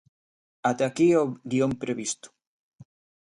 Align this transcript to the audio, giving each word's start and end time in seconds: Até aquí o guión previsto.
Até 0.69 0.83
aquí 0.87 1.07
o 1.21 1.23
guión 1.51 1.71
previsto. 1.83 2.27